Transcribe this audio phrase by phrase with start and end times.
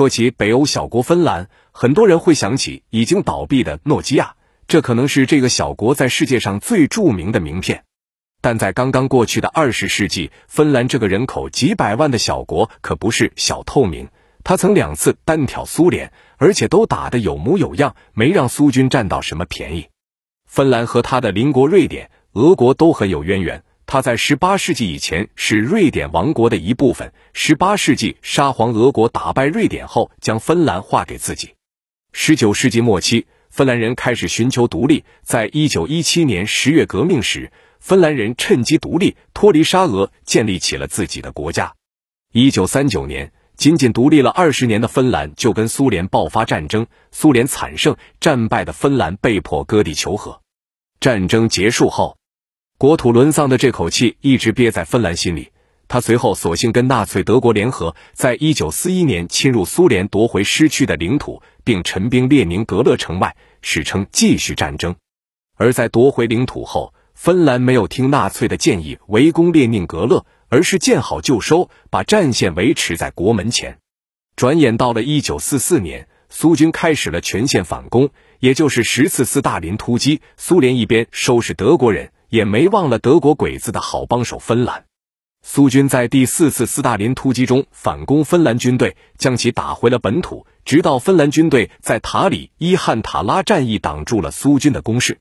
[0.00, 4.34] 说起北欧小国芬兰，很多人会想起已经倒闭的诺基亚，
[4.66, 7.84] 这可能是这个小国在世界上最著名的名片。
[8.40, 14.08] 但在刚刚过去的二十世纪，芬兰这个人口几百万的小国可不是小透明。
[14.42, 19.88] 他曾两次单挑苏联，而且都打得有模有样，没让苏军占到什么便宜。
[20.46, 23.64] 芬兰和他的邻国瑞典、俄国都很有渊源。
[23.92, 27.12] 他在十八世纪以前是瑞典王国的一部分。
[27.32, 31.54] 十八世纪沙皇俄国打败瑞典后，将芬兰划给自己。
[32.12, 35.02] 十九世纪末期，芬兰人开始寻求独立。
[35.24, 37.50] 在一九一七年十月革命时，
[37.80, 41.74] 芬兰人趁机独立，脱离沙俄，建立起了自己的国家。
[42.32, 50.40] 一九三九年，仅仅独立了二十年的芬兰就跟苏联爆发战争，苏联惨胜，战败的芬兰被迫割地求和。
[51.00, 52.19] 战争结束后。
[52.80, 55.50] 国土沦丧的这口气一直憋在芬兰心里，
[55.86, 64.96] 他随后索性跟纳粹德国联合，在一九四一年侵入苏联，夺回失去的领土，并陈兵列宁格勒城外，史称继续战争。
[65.58, 73.76] 而在夺回领土后，芬兰没有听纳粹的建议围攻列宁格勒，而是见好就收，把战线维持在国门前。
[74.36, 80.22] 转眼到了一九四四年，苏军开始了全线反攻，也就是十次斯大林突击。
[80.38, 82.10] 苏联一边收拾德国人。
[82.30, 84.86] 也没忘了德国鬼子的好帮手芬兰。
[85.42, 90.46] 苏军在第四次斯大林突击中反攻芬兰军队，将其打回了本土。
[90.64, 95.18] 直到芬兰军队在塔里伊汉塔拉战役挡住了苏军的攻势。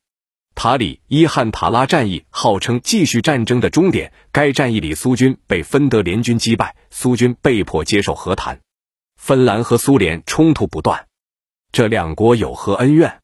[0.56, 4.12] 塔里伊汉塔拉战役号称继续战争的终点。
[4.34, 8.60] 该战役里，苏军被芬德联军击败，苏军被迫接受和谈。
[9.16, 11.08] 芬兰和苏联冲突不断，
[11.72, 13.22] 这两国有何恩怨？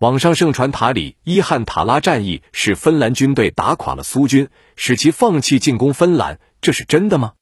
[0.00, 7.34] 网上盛传塔里伊汉塔拉战役是芬兰军队打垮了苏军，使其放弃进攻芬兰，这是真的吗？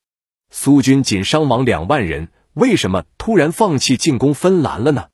[0.51, 5.05] 苏军仅伤亡两万人，为什么突然放弃进攻芬兰了呢？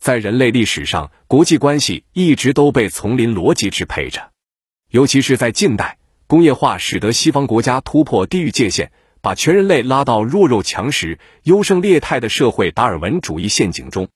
[0.00, 4.30] 在人类历史上，国际关系一直都被丛林逻辑支配着，
[4.90, 8.92] 尤其是在近代，工业化使得西方国家突破地域界限，
[9.22, 14.08] 把全人类拉到弱肉强食、优胜劣汰的社会达尔文主义陷阱中。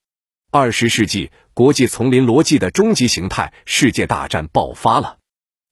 [0.57, 5.19] 二十世纪，国际丛林逻辑的终极形态——世界大战爆发了。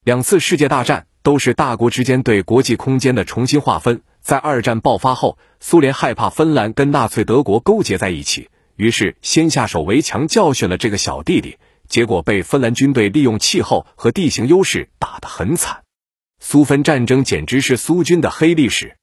[0.05, 4.03] 两次世界大战都是大国之间对国际空间的重新划分。
[4.21, 11.57] 在二战爆发后，苏联害怕芬兰跟纳粹德国勾结在一起，于是先下手为强，教训了这个小弟弟。
[11.89, 15.85] 结果被芬兰军队利用气候和地形优势打得很惨。
[16.41, 18.99] 苏芬战争简直是苏军的黑历史。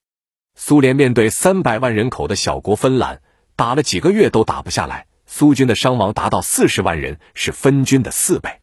[0.55, 3.21] 苏联面对三百万人口的小国芬兰，
[3.55, 5.07] 打了几个月都打不下来。
[5.33, 8.59] 苏军的伤亡达到四十万人，是分军的四倍。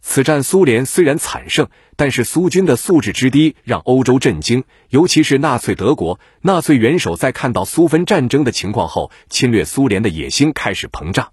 [0.00, 6.18] 此战苏联虽然惨胜，但是苏军的素质之低让欧洲震惊，尤其是纳粹德国。
[6.40, 11.32] 纳粹元首在看到苏芬战争的情况后，侵略苏联的野心开始膨胀。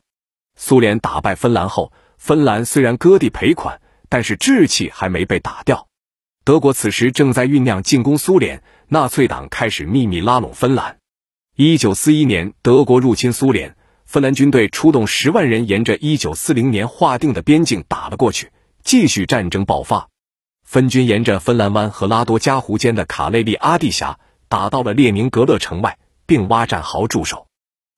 [0.58, 3.80] 苏联打败芬兰后，芬兰虽然割地赔款，
[4.10, 5.88] 但是志气还没被打掉。
[6.44, 10.98] 德国此时正在酝酿进攻苏联，纳粹党开始秘密拉拢芬兰。
[11.56, 13.78] 一九四一年，德国入侵苏联。
[14.06, 18.52] 芬兰军队出动十万人，沿着一九四零年划定的边境打了过去，
[18.84, 20.10] 继续战争爆发。
[20.64, 24.20] 分军沿着芬兰湾和拉多加湖间的卡累利阿蒂峡
[24.50, 27.48] 打到了列宁格勒城外，并挖战壕驻守。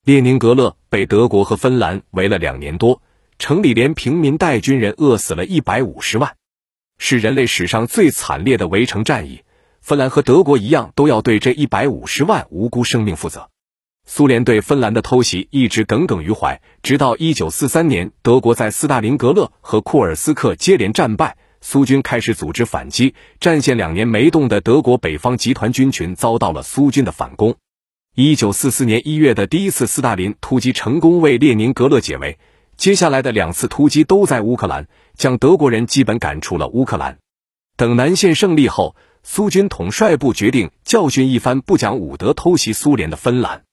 [0.03, 3.01] 列宁格勒被德国和芬兰围了两年多，
[3.39, 6.35] 城里连平民带军人饿死了一百五十万，
[6.97, 9.41] 是人类史上最惨烈的围城战役。
[9.81, 13.49] 芬兰和德国一样，都要对这一百五十万无辜生命负责。
[14.07, 23.15] 苏联对芬兰的偷袭一直耿耿于怀，直到一九四三年，德国在斯大林格勒和库尔斯克接连战败，苏军开始组织反击。
[23.39, 27.55] 战线两年没动的德国北方集团军群遭到了苏军的反攻。
[28.15, 32.37] 一九四四年一月的第一次斯大林突击成功为列宁格勒解围，
[32.77, 37.17] 接下来的两次突击都在乌克兰，将德国人基本赶出了乌克兰。
[37.75, 43.63] 等南线胜利后，苏军统帅部决定教训一番不讲武德偷袭苏联的芬兰。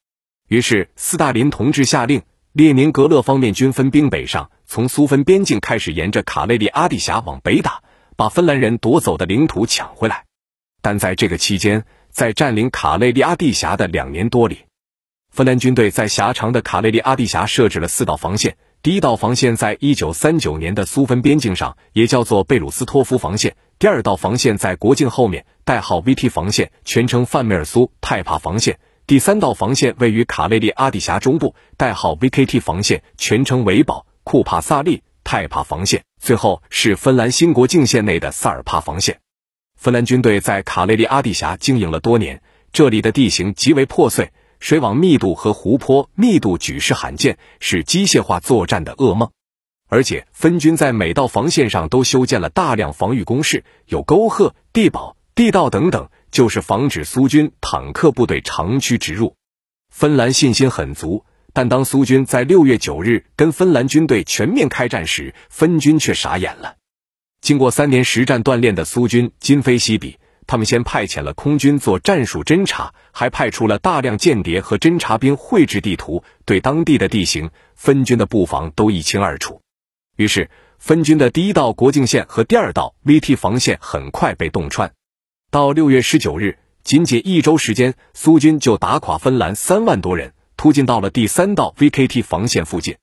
[0.52, 2.20] 于是，斯大林同志下令，
[2.52, 7.82] 列宁格勒方面军分兵北上，从苏芬边境开始，沿着卡累利阿蒂峡往北打，
[8.16, 10.26] 把芬兰人夺走的领土抢回来。
[10.82, 14.66] 但在这个期间，在占领卡累利阿蒂峡的两年多里，
[15.30, 18.58] 芬兰军队在狭长的卡累利阿蒂峡设置了四道防线。
[18.82, 28.78] 第一道防线在一九三九年的苏芬边境上，也叫做贝鲁斯托夫防线；第二道防线在国境后面，代号 VT 防线，全称范梅尔苏泰帕防线。
[29.12, 36.02] 第三道防线位于卡累利阿蒂峡中部，代号 VKT 防线，全称维堡库帕萨利泰帕防线。
[36.18, 39.20] 最后是芬兰新国境线内的萨尔帕防线。
[39.76, 42.40] 芬兰军队在卡累利阿蒂峡经营了多年，
[42.72, 49.30] 这里的地形极为破碎，水网密度和湖泊密度举世罕见，是机械化作战的噩梦。
[49.90, 59.36] 而且，分军在每道防线上都修建了大量防御工事，有沟壑、地堡、地道等等，就是防止苏军坦克部队长驱直入。
[59.90, 66.76] 芬兰信心很足，但当苏军在六月九日跟芬兰军队全面开战时，分军却傻眼了。
[67.42, 79.60] 经过三年实战锻炼的苏军今非昔比，他们先派遣了空军做战术侦察，还派出了大量间谍和侦察兵绘制地图，对当地的地形、分军的布防都一清二楚。
[80.16, 84.92] 于是，分军的第一道国境线和第二道 VT 防线很快被洞穿。
[85.52, 92.96] 到六月十九日，仅仅一周时间，苏军就打垮芬兰三万多人，突进到了第三道 VKT 防线附近。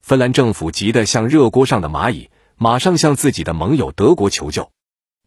[0.00, 4.70] 芬兰政府急得像热锅上的蚂蚁，马上向自己的盟友德国求救。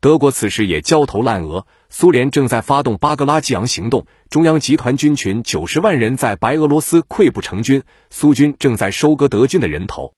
[0.02, 10.16] 德国此时也焦头烂额，苏联正在发动巴格拉季昂行动，中央集团军群九十万人在白俄罗斯溃不成军，苏军正在收割德军的人头。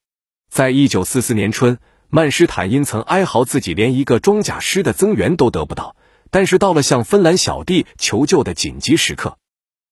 [0.49, 5.97] 在一九四四年春，曼施坦因曾哀嚎自己连一个装甲师的增援都得不到。
[6.35, 9.37] 但是到了向芬兰小弟求救的紧急时刻，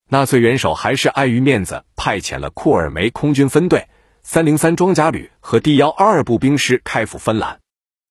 [0.09, 3.87] 纳粹元首还是碍于面子，派遣了库尔梅空军分队、
[4.23, 7.61] 三零三装甲旅和第幺二二步兵师开赴芬兰。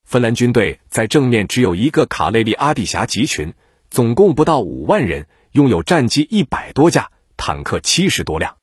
[0.09, 3.53] 芬兰军队在正面只有一个卡累利阿蒂峡集群，
[3.91, 8.57] 总共不到五万人，拥有战机一百多架，坦克七十多辆。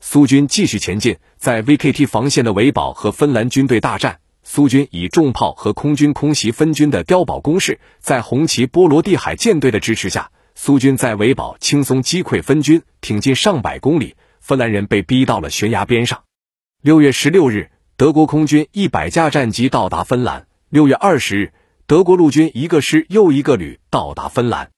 [0.00, 4.20] 苏军继续前进，在 VKT 防线的维堡和芬兰军队大战。
[4.50, 16.24] 苏军以重炮和空军空袭分军的碉堡攻势，在红旗波罗的海舰队的支持下，苏军在维堡轻松击溃分军，挺进上百公里，芬兰人被逼到了悬崖边上。
[16.82, 20.46] 六月十六日，德国空军一百架战机到达芬兰。
[20.70, 21.52] 六月二十日，
[21.86, 24.70] 德国陆军一个师又一个旅到达芬兰。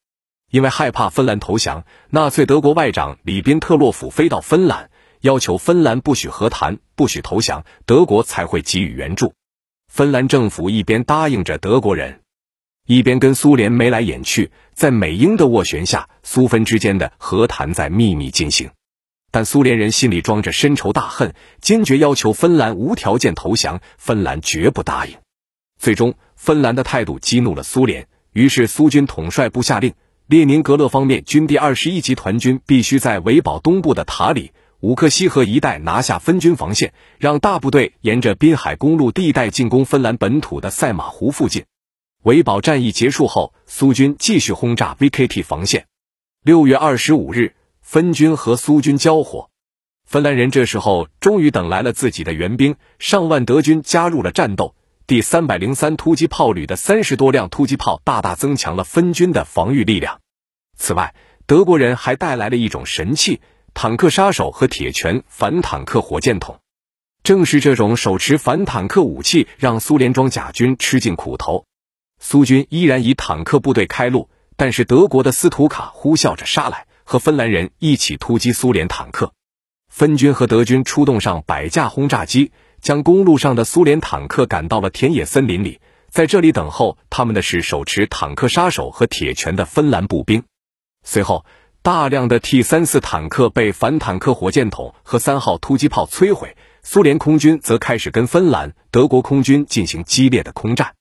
[0.50, 4.90] 因为害怕芬兰投降，纳粹德国外长里宾特洛甫飞到芬兰。
[5.20, 9.32] 要求芬兰不许和谈，不许投降，德国才会给予援助。
[9.90, 12.20] 芬兰政府一边答应着德国人，
[12.87, 14.52] 一边跟苏联眉来眼去。
[14.72, 18.70] 在美英的斡旋下，苏芬之间的和谈在秘密进行。
[19.32, 23.81] 但苏联人心里装着深仇大恨，坚决要求芬兰无条件投降。
[23.98, 25.16] 芬兰绝不答应。
[25.76, 29.94] 最终，芬兰的态度激怒了苏联，于是苏军统帅部下令，
[30.28, 34.52] 列宁格勒方面军第二十一集团军必须在维堡东部的塔里。
[34.81, 41.67] 乌克西河一带拿下分军防线，让大部队沿着滨海公路地带进攻芬兰本土的赛马湖附近。
[42.23, 45.87] 维堡战役结束后，苏军继续轰炸 VKT 防线。
[46.43, 49.50] 六月二十五日，分军和苏军交火，
[50.06, 54.75] 芬兰人这时候终于等来了自己的援兵，上万德军加入了战斗。
[55.06, 60.21] 第三百零三突击炮旅的三十多辆突击炮大大增强了分军的防御力量。
[60.75, 63.43] 此外，德国人还带来了一种神器。
[63.72, 66.61] 坦克杀手和铁拳反坦克火箭筒，
[67.22, 71.64] 正是这种手持反坦克武器，让苏联装甲军吃尽苦头。
[72.19, 79.32] 苏军依然以坦克部队开路，但是德国的斯图卡呼啸着杀来，和芬兰人一起突击苏联坦克。
[79.88, 85.81] 分军和德军出动上百架轰炸机，将公路上的苏联坦克赶到了田野森林里，
[86.11, 90.43] 在这里等候他们的是手持坦克杀手和铁拳的芬兰步兵。
[91.02, 91.46] 随后。
[91.82, 100.93] 大量的 T 三四坦克被反坦克火箭筒和三号突击炮摧毁，苏联空军则开始跟芬兰、德国空军进行激烈的空战。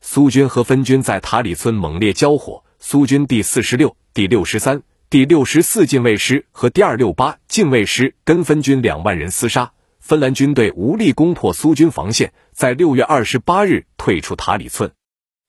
[0.00, 14.92] 苏军和分军在塔里村猛烈交火，苏军第四十六、第六十三、第六十四近卫师和第二六八近卫师跟分军两万人厮杀，芬兰军队无力攻破苏军防线，在六月二十八日退出塔里村。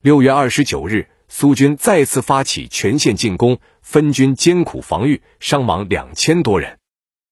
[0.01, 1.07] 六月二十九日。
[1.33, 6.77] 苏军再次发起全线进攻，分军艰苦防御，伤亡两千多人。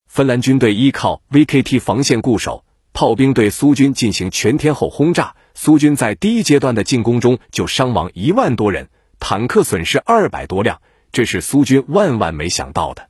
[0.08, 2.64] 芬兰军队依靠 VKT 防线固守，
[2.94, 5.36] 炮兵对苏军进行全天候轰炸。
[5.54, 8.88] 苏军在第一阶段的进攻中就伤亡一万多人，
[9.20, 13.10] 坦克损失二百多辆，这是苏军万万没想到的。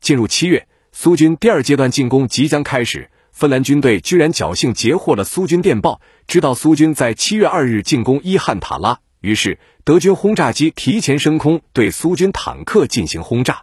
[0.00, 8.98] 进入七月，苏军第二阶段进攻即将开始，芬兰军队居然侥幸截获了苏军电报，知道苏军在七月二日进攻伊汉塔拉。
[9.24, 13.62] 于是，德军轰炸机提前升空，对苏军坦克进行轰炸。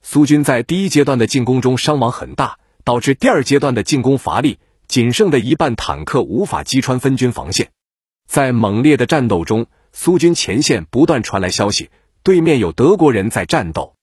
[0.00, 4.58] 苏军在第一阶段的进攻中伤亡很大，导致第二阶段的进攻乏力，
[4.88, 7.68] 仅剩的一半坦克无法击穿分军防线。
[8.26, 11.90] 在猛烈的战斗中，苏军前线不断传来消息，
[12.22, 13.96] 对面有德国人在战斗。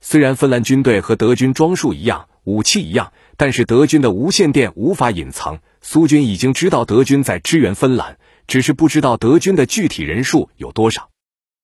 [0.00, 8.18] 虽然芬兰军队和德军装束一样，武器一样，但是德军的无线电无法隐藏，苏军已经知道德军在支援芬兰。
[8.46, 11.10] 只是不知道德军的具体人数有多少。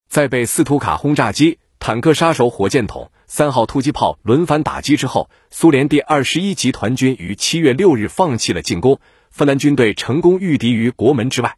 [0.08, 8.98] 在被斯图卡轰炸机、坦克杀手、火箭筒、三号突击炮轮番打击之后，苏联第二十一集团军于七月六日放弃了进攻，
[9.30, 11.56] 芬兰军队成功御敌于国门之外。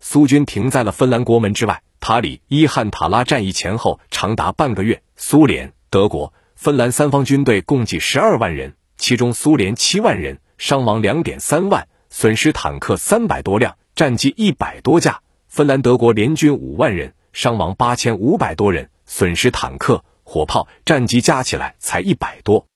[0.00, 1.82] 苏军停在了芬兰国门之外。
[1.98, 20.04] 塔里伊汉塔拉战役前后长达半个月，苏联、德国、芬兰三方军队共计十二万人，其中苏联七万人，伤亡两点三万，损失坦克三百多辆，战机一百多架；芬兰德国联军五万人，伤亡八千五百多人，损失坦克。
[20.22, 22.66] 火炮、战机加起来才一百多，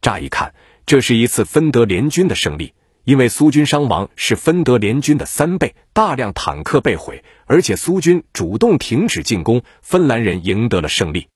[0.00, 0.52] 乍一看，
[0.84, 2.72] 这是一次芬德联军的胜利，
[3.04, 11.28] 因为苏军伤亡是芬德联军的三倍，大量坦克被毁，而且苏军主动停止进攻，芬兰人赢得了胜利。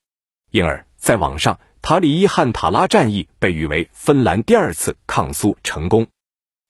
[0.51, 6.07] 因而，在网上，塔里伊汉塔拉战役被誉为芬兰第二次抗苏成功。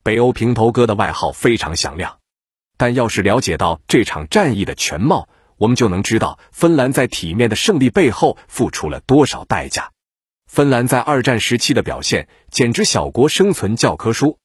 [0.04, 2.19] 北欧平头哥的外号非常响亮，
[2.80, 5.28] 但要是了解到这场战役的全貌。
[5.58, 9.92] 我们就能知道，芬兰在体面的胜利背后付出了多少代价。
[10.48, 14.40] 芬兰在二战时期的表现简直小国生存教科书。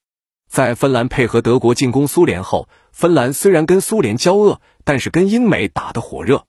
[0.50, 6.46] 在芬兰配合德国进攻苏联后，芬兰虽然跟苏联交恶，但是跟英美打得火热。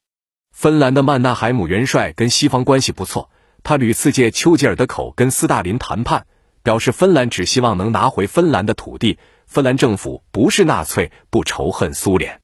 [0.52, 3.30] 芬兰的曼纳海姆元帅跟西方关系不错，
[3.62, 6.26] 他屡次借丘吉尔的口跟斯大林谈判，
[6.66, 12.42] 表示芬兰只希望能拿回芬兰的土地，芬兰政府不是纳粹，不仇恨苏联。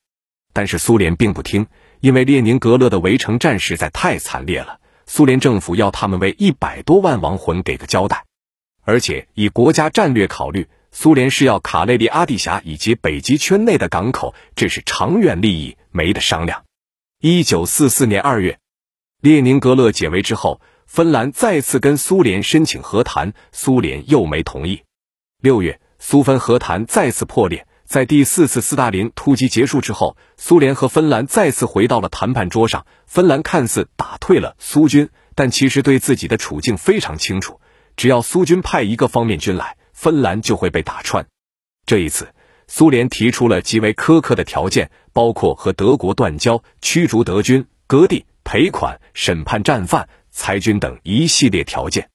[0.53, 1.67] 但是苏联并不听。
[2.01, 8.25] 因为列宁格勒的围城战实在太惨烈了，苏联政府要他们为一百多万亡魂给个交代，
[8.83, 16.63] 而且以国家战略考虑，苏联是要卡累利阿地峡以及北极圈内的港口，这是长远利益，没得商量。
[17.19, 18.57] 一九四四年二月，
[19.19, 20.59] 列宁格勒解围之后，
[20.93, 24.83] 芬兰再次跟苏联申请和谈，苏联又没同意。
[25.39, 27.65] 六月，苏芬和谈再次破裂。
[27.85, 32.85] 在第四次斯大林突击结束之后，苏联和芬兰再次回到了谈判桌上。
[33.05, 37.61] 芬兰看似打退了苏军，但其实对自己的处境非常清楚。
[37.95, 41.25] 只要苏军派一个方面军来，芬兰就会被打穿。
[41.85, 42.27] 这一次，
[42.67, 52.09] 苏联提出了极为苛刻的条件，包括和德国断交、驱逐德军、割地、赔款、审判战犯、裁军等一系列条件。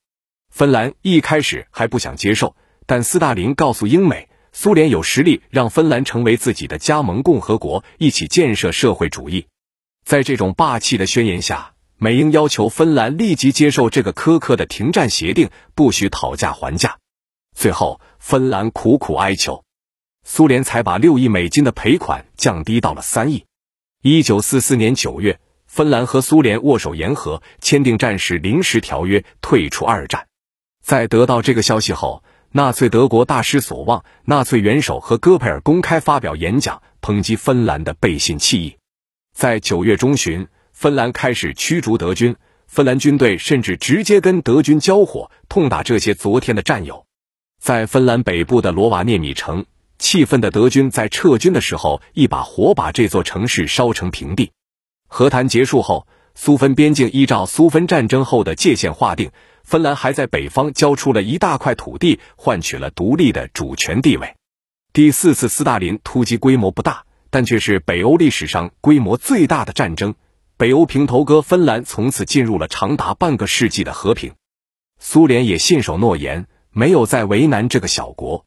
[0.50, 2.56] 芬兰一开始还不想接受，
[2.86, 4.28] 但斯大林告诉英美。
[4.52, 9.48] 苏联有实力让芬兰成为自己的加盟共和国，一起建设社会主义。
[10.02, 16.96] 在这种霸气的宣言下，美英要求芬兰立即接受这个苛刻的停战协定，不许讨价还价。
[17.54, 19.62] 最后，芬兰苦苦哀求，
[20.24, 23.44] 苏联才把六亿美金的赔款降低到了三亿。
[24.00, 25.38] 一九四四年九月，
[25.76, 30.26] 芬兰和苏联握手言和，签订战时临时条约，退出二战。
[30.82, 32.24] 在得到这个消息后。
[32.52, 38.78] 纳粹德国大失所望，纳粹元首和戈培尔公开发表演讲，抨击芬兰的背信弃义。
[39.34, 42.34] 在九月中旬，芬兰开始驱逐德军，
[42.66, 47.04] 芬兰军队甚至直接跟德军交火，痛打这些昨天的战友。
[47.60, 49.66] 在芬兰北部的罗瓦涅米城，
[49.98, 54.52] 气愤的德军在撤军的时候，一把火把这座城市烧成平地。
[55.16, 59.30] 和谈结束后，苏芬边境依照苏芬战争后的界限划定。
[59.64, 64.34] 芬兰还在北方交出了一大块土地，换取了独立的主权地位。
[64.92, 70.14] 第四次斯大林突击规模不大，但却是北欧历史上规模最大的战争。
[70.58, 74.34] 北欧平头哥芬兰从此进入了长达半个世纪的和平。
[75.00, 78.44] 苏联也信守诺言，没有再为难这个小国。